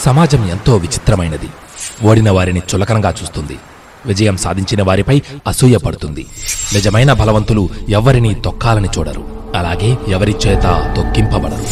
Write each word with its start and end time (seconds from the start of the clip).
సమాజం 0.00 0.48
ఎంతో 0.50 0.76
విచిత్రమైనది. 0.76 1.48
ఓడిన 2.04 2.30
వారిని 2.30 2.62
చులకనగా 2.74 3.10
చూస్తుంది. 3.10 3.56
విజయం 4.06 4.36
సాధించిన 4.36 4.82
వారిపై 4.82 5.22
అసూయ 5.46 5.76
పడుతుంది. 5.76 6.26
నిజమైన 6.72 7.12
బలవంతులు 7.12 7.68
ఎవరిని 7.88 8.34
తొక్కాలని 8.34 8.88
చూడరు. 8.98 9.38
అలాగే 9.56 9.98
ఎవరి 10.08 10.34
చేత 10.46 10.92
తొక్కింపబడరు. 10.96 11.64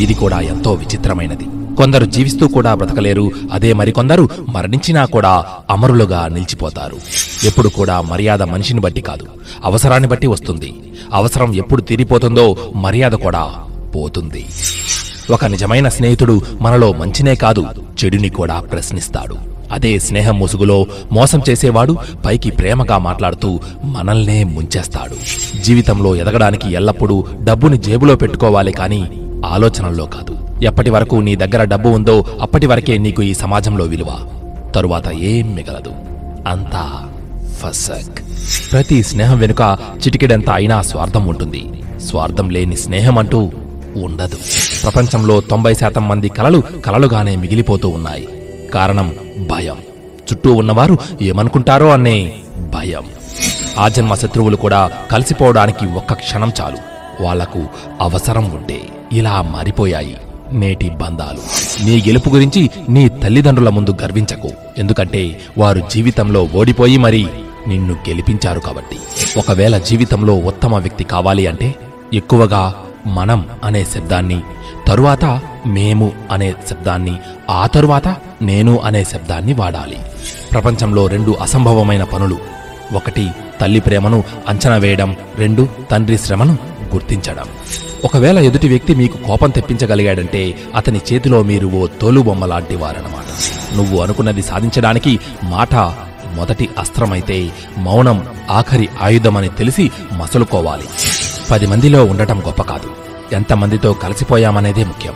ఇది 0.00 0.14
కూడా 0.14 0.40
ఎంతో 0.40 0.72
విచిత్రమైనది. 0.72 1.46
కొందరు 1.76 2.04
జీవిస్తూ 2.04 2.48
కూడా 2.48 2.74
బ్రతకలేరు. 2.74 3.30
అదే 3.52 3.72
మరికొందరు 3.72 4.28
మరణించినా 4.48 5.04
కూడా 5.04 5.44
అమరులుగా 5.70 6.28
నిలిచిపోతారు. 6.28 6.96
ఎప్పుడు 7.46 7.68
కూడా 7.68 8.00
మర్యాద 8.00 8.42
మనిషిని 8.42 8.80
బట్టి 8.80 9.00
కాదు. 9.00 9.26
అవసరాన్ని 9.64 10.08
బట్టి 10.08 10.26
వస్తుంది. 10.26 10.74
అవసరం 11.12 11.54
ఎప్పుడు 11.54 11.80
తీరిపోతుందో 11.80 12.56
మర్యాద 12.76 13.12
కూడా 13.12 13.54
పోతుంది. 13.94 14.46
ఒక 15.30 15.44
నిజమైన 15.44 15.88
స్నేహితుడు 15.88 16.40
మనలో 16.60 16.92
మంచినే 16.92 17.34
కాదు 17.34 17.66
చెడుని 18.04 18.28
కూడా 18.28 18.60
ప్రశ్నిస్తాడు. 18.60 19.36
అదే 19.72 19.98
స్నేహం 19.98 20.38
ముసుగులో 20.38 20.86
మోసం 21.12 21.42
చేసేవాడు 21.50 21.96
పైకి 22.26 22.50
ప్రేమగా 22.50 22.98
మాట్లాడుతూ 22.98 23.60
మనల్నే 23.84 24.44
ముంచేస్తాడు. 24.44 25.16
జీవితంలో 25.62 26.16
ఎదగడానికి 26.16 26.72
ఎల్లప్పుడూ 26.72 27.24
డబ్బుని 27.42 27.78
జేబులో 27.78 28.16
పెట్టుకోవాలి 28.16 28.72
కానీ 28.72 29.10
ఆలోచనల్లో 29.46 30.06
కాదు. 30.06 30.64
ఎప్పటి 30.64 30.90
వరకు 30.90 31.16
నీ 31.16 31.36
దగ్గర 31.36 31.64
డబ్బు 31.64 31.88
ఉందో 31.88 32.24
అప్పటి 32.40 32.66
వరకే 32.66 32.98
నీకు 32.98 33.22
ఈ 33.22 33.34
సమాజంలో 33.34 33.84
విలువ. 33.84 34.18
తరువాత 34.74 35.12
ఏం 35.12 35.54
మిగలదు. 35.54 35.92
అంతా 36.48 37.08
ఫసక్. 37.58 38.22
ప్రతి 38.72 39.02
స్నేహం 39.02 39.38
వెనుక 39.38 39.78
చిటికెడంత 39.96 40.50
అయినా 40.50 40.82
స్వార్థం 40.82 41.26
ఉంటుంది. 41.26 41.68
స్వార్థం 42.10 42.50
లేని 42.50 42.76
స్నేహం 42.76 43.18
అంటూ 43.18 43.52
ఉండదు. 43.96 44.36
ప్రపంచంలో 44.84 45.40
తొంభై 45.40 45.74
శాతం 45.74 46.08
మంది 46.08 46.28
కలలు 46.28 46.62
కలలుగానే 46.86 47.36
మిగిలిపోతూ 47.36 47.88
ఉన్నాయి. 47.88 48.28
కారణం 48.74 49.14
భయం. 49.50 49.76
చుట్టూ 50.32 50.52
ఉన్నవారు 50.52 50.98
ఏమనుకుంటారో 51.22 51.88
అనే 51.88 52.34
భయం. 52.74 53.02
ఆజన్మ 53.78 54.14
శత్రువులు 54.14 54.56
కూడా 54.56 54.90
కలిసిపోవడానికి 55.10 55.86
ఒక్క 55.86 56.12
క్షణం 56.12 56.52
చాలు. 56.60 56.76
వాళ్ళకు 57.22 57.66
అవసరం 58.00 58.50
ఉంటే 58.50 58.80
ఇలా 59.12 59.42
మారిపోయాయి 59.42 60.16
నేటి 60.52 60.90
బంధాలు. 60.90 61.38
నీ 61.84 61.98
గెలుపు 61.98 62.28
గురించి 62.28 62.70
నీ 62.88 63.08
తల్లిదండ్రుల 63.08 63.68
ముందు 63.68 63.96
గర్వించకు. 64.02 64.50
ఎందుకంటే 64.78 65.40
వారు 65.58 65.82
జీవితంలో 65.92 66.48
ఓడిపోయి 66.54 66.98
మరీ 66.98 67.26
నిన్ను 67.68 67.94
గెలిపించారు 67.94 68.60
కాబట్టి. 68.60 68.96
ఒకవేళ 69.38 69.78
జీవితంలో 69.78 70.34
ఉత్తమ 70.34 70.74
వ్యక్తి 70.76 71.04
కావాలి 71.04 71.46
అంటే 71.46 71.74
ఎక్కువగా 72.14 72.83
మనం 73.06 73.48
అనే 73.64 73.84
శబ్దాన్ని 73.84 74.42
తరువాత 74.86 75.40
మేము 75.66 76.12
అనే 76.30 76.54
శబ్దాన్ని 76.70 77.18
ఆ 77.50 77.66
తరువాత 77.66 78.16
నేను 78.42 78.78
అనే 78.78 79.04
శబ్దాన్ని 79.04 79.52
వాడాలి. 79.52 79.98
ప్రపంచంలో 80.52 81.06
రెండు 81.06 81.32
అసంభవమైన 81.32 82.04
పనులు. 82.04 82.38
ఒకటి 82.94 83.30
తల్లి 83.60 83.80
ప్రేమను 83.80 84.24
అంచనా 84.48 84.76
వేయడం. 84.76 85.16
రెండు 85.36 85.68
తండ్రి 85.90 86.18
శ్రమను 86.18 86.58
గుర్తించడం. 86.94 87.46
ఒకవేళ 88.04 88.38
ఎదుటి 88.38 88.68
వ్యక్తి 88.68 88.94
మీకు 88.94 89.18
కోపం 89.18 89.50
తెప్పించగలిగాడంటే 89.50 90.54
అతని 90.76 91.00
చేతిలో 91.12 91.42
మీరు 91.42 91.66
ఓ 91.66 91.86
తోలుబొమ్మ 91.86 92.46
లాంటి 92.46 92.76
వారన్నమాట. 92.76 93.24
నువ్వు 93.76 94.02
అనుకున్నది 94.02 94.42
సాధించడానికి 94.42 95.20
మాట 95.44 95.74
మొదటి 96.34 96.68
అస్త్రమైతే 96.78 97.50
మౌనం 97.78 98.26
ఆఖరి 98.50 98.88
ఆయుధమని 99.02 99.48
తెలిసి 99.48 99.90
మసలుకోవాలి. 100.12 100.84
పది 101.50 101.66
మందిలో 101.66 102.04
ఉండటం 102.04 102.40
గొప్ప 102.40 102.62
కాదు. 102.62 102.93
ఎంతమందితో 103.34 103.92
కలిసిపోయామనేదే 103.92 104.84
ముఖ్యం. 104.84 105.14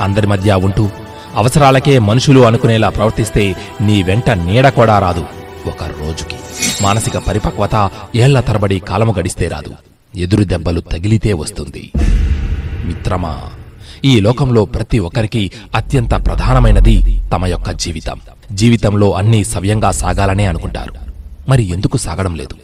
అందరి 0.00 0.26
మధ్య 0.26 0.54
ఉంటూ 0.54 0.88
అవసరాలకే 1.34 1.98
మనుషులు 1.98 2.40
అనుకునేలా 2.40 2.88
ప్రవర్తిస్తే 2.88 3.56
నీ 3.80 4.02
వెంట 4.02 4.30
నీడ 4.30 4.68
కూడా 4.68 4.98
రాదు. 4.98 5.24
ఒక 5.66 5.82
రోజుకి. 5.82 6.36
మానసిక 6.82 7.18
పరిపక్వత 7.18 7.90
ఏళ్ళ 8.16 8.40
తరబడి 8.40 8.78
కాలము 8.78 9.14
గడిస్తే 9.18 9.48
రాదు. 9.48 9.74
ఎదురు 10.16 10.44
దెబ్బలు 10.44 10.80
తగిలితే 10.80 11.32
వస్తుంది. 11.32 11.90
మిత్రమా 12.84 13.38
ఈ 14.04 14.20
లోకంలో 14.20 14.64
ప్రతి 14.64 14.98
ఒక్కరికి 14.98 15.50
అత్యంత 15.74 16.10
ప్రధానమైనది 16.10 17.22
తమ 17.32 17.46
యొక్క 17.46 17.70
జీవితం. 17.70 18.20
జీవితంలో 18.52 19.12
అన్నీ 19.12 19.44
సవ్యంగా 19.44 19.90
సాగాలనే 19.90 20.46
అనుకుంటారు. 20.46 20.94
మరి 21.48 21.62
ఎందుకు 21.62 21.96
సాగడం 21.96 22.34
లేదు? 22.34 22.54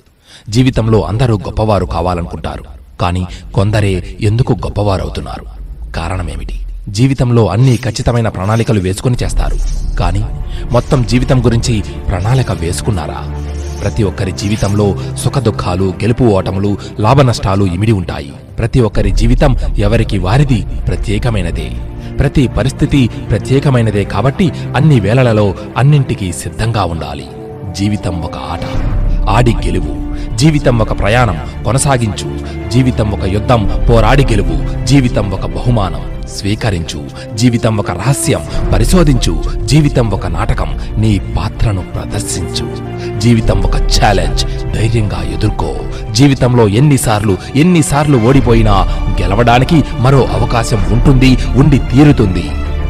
జీవితంలో 0.49 1.03
అందరూ 1.03 1.39
గొప్పవారు 1.39 1.87
కావాలనుకుంటారు. 1.87 2.76
కానీ 3.01 3.27
కొందరే 3.55 4.17
ఎందుకు 4.21 4.53
గొప్పవారవుతున్నారు? 4.53 5.47
కారణమేమిటి? 5.93 6.61
జీవితంలో 6.89 7.47
అన్ని 7.47 7.77
ఖచ్చితమైన 7.77 8.29
ప్రణాళికలు 8.29 8.81
వేసుకుని 8.81 9.17
చేస్తారు. 9.23 9.57
కానీ 9.97 10.25
మొత్తం 10.73 11.07
జీవితం 11.07 11.45
గురించి 11.45 11.85
ప్రణాళిక 12.09 12.53
వేసుకున్నారా? 12.53 13.43
ప్రతి 13.83 14.03
ఒక్కరి 14.03 14.33
జీవితంలో 14.33 14.99
సుఖదుఖాలు 15.25 15.85
గెలుపు 15.85 16.25
ఓటములు 16.25 16.79
లాభనష్టాలు 17.01 17.65
ఇమిడి 17.65 17.93
ఉంటాయి. 17.93 18.33
ప్రతి 18.59 18.81
ఒక్కరి 18.81 19.11
జీవితం 19.11 19.57
ఎవరికి 19.79 20.19
వారిది 20.19 20.67
ప్రత్యేకమైనదే. 20.87 21.73
ప్రతి 22.19 22.49
పరిస్థితి 22.49 23.11
ప్రత్యేకమైనదే 23.31 24.05
కాబట్టి 24.05 24.53
అన్ని 24.77 25.01
వేళలలో 25.01 25.55
అన్నింటికీ 25.77 26.33
సిద్ధంగా 26.33 26.85
ఉండాలి. 26.85 27.27
జీవితం 27.73 28.23
ఒక 28.23 28.37
ఆట. 28.37 28.96
ఆడి 29.29 29.51
గెలువు. 29.51 30.07
జీవితం 30.37 30.79
ఒక 30.79 30.99
ప్రయాణం 30.99 31.39
కొనసాగించు. 31.65 32.39
జీవితం 32.71 33.11
ఒక 33.11 33.25
యుద్ధం 33.25 33.87
పోరాడి 33.91 34.25
గెలువు. 34.25 34.87
జీవితం 34.87 35.31
ఒక 35.31 35.47
బహుమానం 35.47 36.27
స్వీకరించు. 36.29 37.05
జీవితం 37.35 37.77
ఒక 37.77 37.91
రహస్యం 37.91 38.41
పరిశోధించు. 38.73 39.43
జీవితం 39.65 40.11
ఒక 40.11 40.27
నాటకం 40.27 40.81
నీ 40.99 41.19
పాత్రను 41.19 41.81
ప్రదర్శించు. 41.81 42.97
జీవితం 43.21 43.63
ఒక 43.63 43.77
ఛాలెంజ్ 43.77 44.45
ధైర్యంగా 44.75 45.23
ఎదుర్కో. 45.35 45.77
జీవితంలో 46.11 46.69
ఎన్నిసార్లు 46.69 47.37
ఎన్నిసార్లు 47.57 48.19
ఓడిపోయినా 48.19 48.73
గెలవడానికి 49.21 49.85
మరో 49.99 50.25
అవకాశం 50.25 50.85
ఉంటుంది 50.93 51.39
ఉండి 51.57 51.79
తీరుతుంది. 51.79 52.45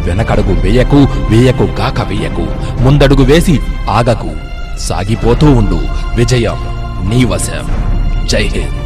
వెనకడుగు 0.05 0.61
వేయకు 0.61 0.97
వేయకు 1.31 1.63
గాక 1.63 2.01
వేయకు. 2.01 2.47
ముందడుగు 2.83 3.25
వేసి 3.25 3.61
ఆగకు. 3.91 4.56
సాగిపోతూ 4.79 5.51
ఉండు. 5.51 5.81
విజయం 6.17 6.57
నీ 7.09 7.25
వశం. 7.25 7.71
జై 8.27 8.43
హింద్. 8.43 8.86